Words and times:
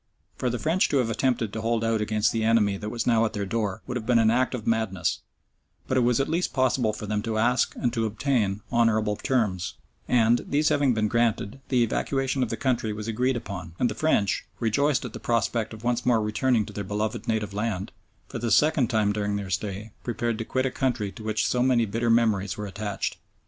For 0.35 0.49
the 0.49 0.57
French 0.57 0.89
to 0.89 0.97
have 0.97 1.11
attempted 1.11 1.53
to 1.53 1.61
hold 1.61 1.83
out 1.83 2.01
against 2.01 2.31
the 2.31 2.43
enemy 2.43 2.75
that 2.75 2.89
was 2.89 3.05
now 3.05 3.23
at 3.23 3.33
their 3.33 3.45
door 3.45 3.83
would 3.85 3.95
have 3.97 4.05
been 4.07 4.17
an 4.17 4.31
act 4.31 4.55
of 4.55 4.65
madness, 4.65 5.19
but 5.87 5.95
it 5.95 5.99
was 5.99 6.19
at 6.19 6.27
least 6.27 6.53
possible 6.53 6.91
for 6.91 7.05
them 7.05 7.21
to 7.21 7.37
ask 7.37 7.75
and 7.75 7.93
to 7.93 8.07
obtain 8.07 8.61
honourable 8.73 9.15
terms; 9.15 9.75
and 10.07 10.43
these 10.47 10.69
having 10.69 10.95
been 10.95 11.07
granted, 11.07 11.61
the 11.69 11.83
evacuation 11.83 12.41
of 12.41 12.49
the 12.49 12.57
country 12.57 12.91
was 12.91 13.07
agreed 13.07 13.35
upon, 13.37 13.75
and 13.77 13.91
the 13.91 13.93
French, 13.93 14.43
rejoiced 14.59 15.05
at 15.05 15.13
the 15.13 15.19
prospect 15.19 15.71
of 15.71 15.83
once 15.83 16.03
more 16.03 16.19
returning 16.19 16.65
to 16.65 16.73
their 16.73 16.83
beloved 16.83 17.27
native 17.27 17.53
land, 17.53 17.91
for 18.27 18.39
the 18.39 18.49
second 18.49 18.87
time 18.89 19.13
during 19.13 19.35
their 19.35 19.51
stay 19.51 19.91
prepared 20.03 20.39
to 20.39 20.43
quit 20.45 20.65
a 20.65 20.71
country 20.71 21.11
to 21.11 21.23
which 21.23 21.45
so 21.45 21.61
many 21.61 21.85
bitter 21.85 22.09
memories 22.09 22.57
were 22.57 22.65
attached. 22.65 23.17